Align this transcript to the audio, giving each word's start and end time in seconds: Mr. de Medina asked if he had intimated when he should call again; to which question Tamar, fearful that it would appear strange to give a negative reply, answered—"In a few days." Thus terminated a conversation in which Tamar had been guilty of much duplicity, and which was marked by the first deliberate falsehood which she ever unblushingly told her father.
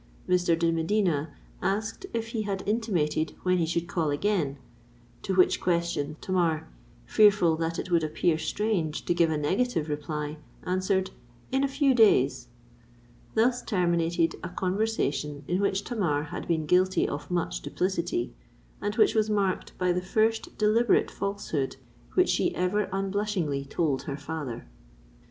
Mr. 0.27 0.57
de 0.57 0.71
Medina 0.71 1.31
asked 1.61 2.07
if 2.11 2.29
he 2.29 2.41
had 2.41 2.67
intimated 2.67 3.35
when 3.43 3.59
he 3.59 3.67
should 3.67 3.87
call 3.87 4.09
again; 4.09 4.57
to 5.21 5.35
which 5.35 5.61
question 5.61 6.17
Tamar, 6.19 6.67
fearful 7.05 7.55
that 7.57 7.77
it 7.77 7.91
would 7.91 8.03
appear 8.03 8.39
strange 8.39 9.05
to 9.05 9.13
give 9.13 9.29
a 9.29 9.37
negative 9.37 9.89
reply, 9.89 10.39
answered—"In 10.63 11.63
a 11.63 11.67
few 11.67 11.93
days." 11.93 12.47
Thus 13.35 13.61
terminated 13.61 14.33
a 14.43 14.49
conversation 14.49 15.43
in 15.47 15.61
which 15.61 15.83
Tamar 15.83 16.23
had 16.23 16.47
been 16.47 16.65
guilty 16.65 17.07
of 17.07 17.29
much 17.29 17.61
duplicity, 17.61 18.33
and 18.81 18.95
which 18.95 19.13
was 19.13 19.29
marked 19.29 19.77
by 19.77 19.91
the 19.91 20.01
first 20.01 20.57
deliberate 20.57 21.11
falsehood 21.11 21.75
which 22.15 22.29
she 22.29 22.55
ever 22.55 22.89
unblushingly 22.91 23.65
told 23.65 24.01
her 24.01 24.17
father. 24.17 24.65